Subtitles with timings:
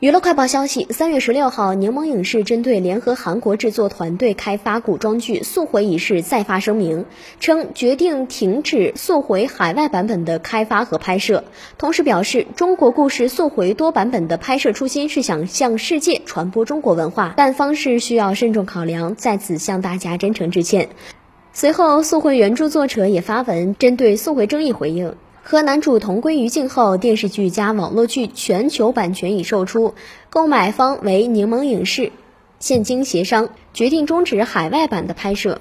[0.00, 7.04] 娱乐快报消息：三月十六号，柠檬影视针对联合韩国制作团队开发古装剧《速回》一事再发声明，
[7.38, 11.44] 称决定停止《速回》海外版本的开发和拍摄，
[11.76, 20.88] 同时表示中国故事《速回》多版本的拍摄初心是想向世界传播中国文化，但方式需要慎重考量，在此向大家真诚致歉。
[21.52, 25.14] 随后，《速回》原著作者也发文针对《速回》争议回应。
[25.42, 29.94] 和男主同归于尽后，电视剧加网络剧全球版权已售出，
[30.28, 32.12] 购买方为柠檬影视，
[32.58, 35.60] 现经协商决定终止海外版的拍摄。